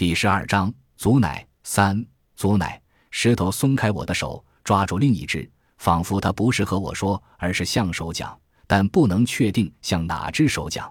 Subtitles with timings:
[0.00, 2.02] 第十二章，祖奶三，
[2.34, 2.80] 祖奶。
[3.10, 10.90] 石头松开我的手，抓住另一只，仿佛他不是和我说，而是向手讲，但不能确定向哪只手讲。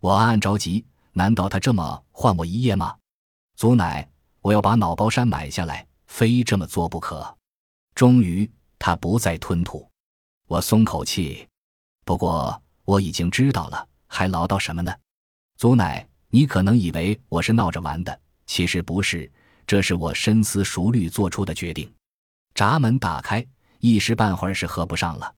[0.00, 0.82] 我暗暗着急，
[1.12, 2.96] 难道他这么换我一夜吗？
[3.54, 4.08] 祖奶，
[4.40, 7.36] 我要把脑包山买下来，非这么做不可。
[7.94, 9.86] 终于，他不再吞吐，
[10.46, 11.46] 我松口气。
[12.06, 14.90] 不过我已经知道了，还唠叨什么呢？
[15.58, 18.20] 祖奶，你可能以为我是闹着玩的。
[18.48, 19.30] 其实不是，
[19.66, 21.88] 这是我深思熟虑做出的决定。
[22.54, 23.46] 闸门打开，
[23.78, 25.32] 一时半会儿是合不上了。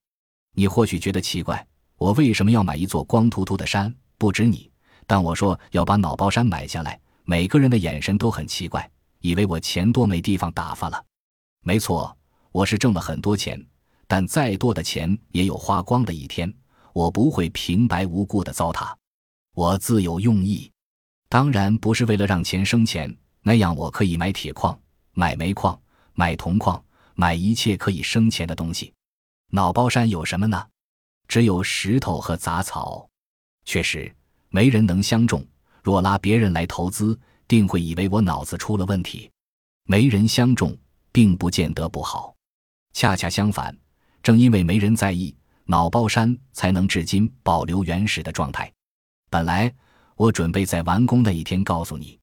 [0.55, 3.95] 你或许觉得奇怪，我为什么要买一座光秃秃的山？
[4.16, 4.70] 不止你，
[5.06, 8.88] 当我说要把脑包山买下来，每个人的眼神都很奇怪，
[9.19, 11.05] 以为我钱多没地方打发了。
[11.62, 12.16] 没错，
[12.52, 13.61] 我是挣了很多钱，
[14.06, 16.52] 但再多的钱也有花光的一天。
[16.92, 18.95] 我不会平白无故的糟蹋，
[19.55, 20.70] 我自有用意。
[21.30, 24.77] 当然不是为了让钱生钱，那样我可以买铁矿、
[25.12, 25.80] 买煤矿、
[26.12, 26.83] 买铜矿、
[27.14, 28.92] 买一切可以生钱的东西。
[29.53, 30.67] 脑包山有什么呢？
[31.28, 33.09] 只有石头和杂草。
[33.64, 34.12] 确实，
[34.48, 35.47] 没人能相中。
[35.84, 39.31] 若拉别人来投资，定会以为我脑子出了问题。
[39.84, 40.77] 没人相中，
[41.12, 42.34] 并不见得不好。
[42.92, 43.72] 恰恰相反，
[44.20, 45.33] 正因为没人在意，
[45.67, 48.69] 脑包山才能至今保留原始的状态。
[49.31, 49.72] 本来。
[50.20, 52.20] 我准备在完工那一天告诉你，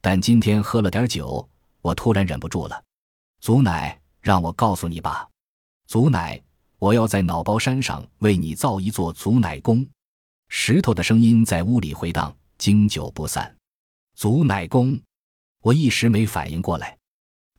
[0.00, 1.46] 但今天喝了点酒，
[1.82, 2.82] 我突然忍不住了。
[3.38, 5.28] 祖奶，让我告诉你吧。
[5.86, 6.42] 祖奶，
[6.78, 9.86] 我要在脑包山上为你造一座祖奶宫。
[10.48, 13.54] 石头的声音在屋里回荡，经久不散。
[14.16, 14.98] 祖奶宫，
[15.60, 16.96] 我一时没反应过来。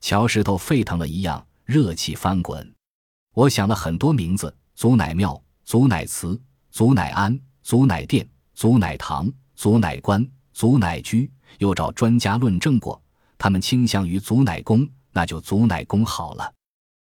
[0.00, 2.74] 乔石头沸腾了一样，热气翻滚。
[3.34, 6.36] 我想了很多名字：祖奶庙、祖奶祠、
[6.72, 9.32] 祖奶庵、祖奶殿、祖奶堂。
[9.56, 13.02] 祖乃官、祖乃居，又找专家论证过，
[13.38, 16.52] 他们倾向于祖乃宫，那就祖乃宫好了。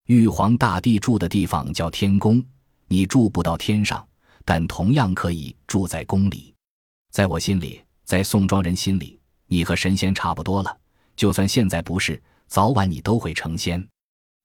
[0.08, 2.43] 玉皇大帝住的地方叫天宫，
[2.88, 4.05] 你住不到天上，
[4.43, 6.53] 但同样可以住在宫里。
[7.11, 10.77] 在我心里，在宋庄人心里，你和神仙差不多了。
[11.15, 13.86] 就算现在不是，早晚你都会成仙。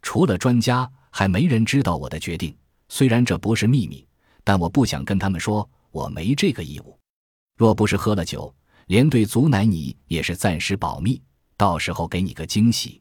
[0.02, 2.56] 除了专家，还没人知道我的决定。
[2.88, 4.06] 虽然这不是秘密，
[4.44, 6.97] 但我不想跟他们说，我没这个义务。
[7.56, 8.55] 若不是喝了酒，
[8.87, 11.21] 连对祖奶你也是暂时保密，
[11.56, 13.00] 到时候给你个惊喜。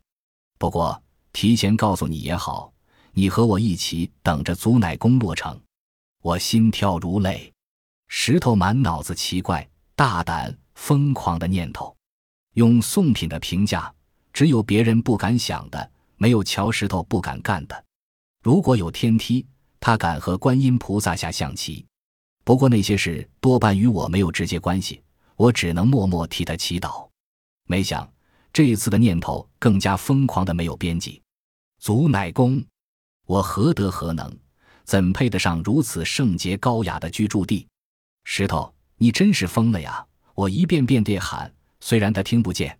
[0.57, 1.01] 不过
[1.33, 2.73] 提前告诉你也好，
[3.11, 5.59] 你和我一起等着祖奶宫落成。
[6.21, 7.53] 我心跳如泪，
[8.07, 11.95] 石头满脑子奇怪、大胆、疯狂的念头。
[12.53, 13.93] 用宋品的评价，
[14.31, 17.85] 只有别人不敢想的，没有乔石头不敢干的。
[18.41, 19.45] 如果有天梯，
[19.81, 21.85] 他敢和观音菩萨下象棋。
[22.45, 25.01] 不过那些事多半与我没有直接关系，
[25.35, 27.09] 我只能默默替他祈祷。
[27.67, 28.07] 没想
[28.53, 31.21] 这一次的念头更加疯狂的没有边际。
[31.79, 32.63] 祖乃公，
[33.25, 34.31] 我何德何能，
[34.83, 37.67] 怎配得上如此圣洁高雅的居住地？
[38.23, 40.05] 石头，你真是疯了呀！
[40.35, 42.77] 我一遍遍地喊，虽然他听不见。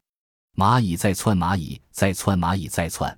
[0.56, 3.18] 蚂蚁在窜，蚂蚁在窜，蚂蚁在窜。